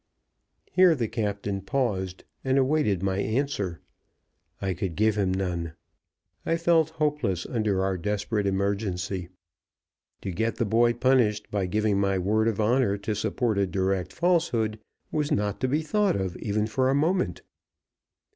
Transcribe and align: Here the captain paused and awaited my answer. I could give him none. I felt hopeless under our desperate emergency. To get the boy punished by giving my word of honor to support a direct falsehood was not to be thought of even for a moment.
Here 0.71 0.95
the 0.95 1.07
captain 1.07 1.61
paused 1.61 2.23
and 2.43 2.57
awaited 2.57 3.03
my 3.03 3.19
answer. 3.19 3.81
I 4.59 4.73
could 4.73 4.95
give 4.95 5.15
him 5.15 5.31
none. 5.31 5.73
I 6.43 6.57
felt 6.57 6.89
hopeless 6.97 7.45
under 7.45 7.83
our 7.83 7.99
desperate 7.99 8.47
emergency. 8.47 9.29
To 10.23 10.31
get 10.31 10.55
the 10.55 10.65
boy 10.65 10.93
punished 10.93 11.51
by 11.51 11.67
giving 11.67 11.99
my 11.99 12.17
word 12.17 12.47
of 12.47 12.59
honor 12.59 12.97
to 12.97 13.13
support 13.13 13.59
a 13.59 13.67
direct 13.67 14.11
falsehood 14.11 14.79
was 15.11 15.31
not 15.31 15.59
to 15.59 15.67
be 15.67 15.83
thought 15.83 16.15
of 16.15 16.35
even 16.37 16.65
for 16.65 16.89
a 16.89 16.95
moment. 16.95 17.43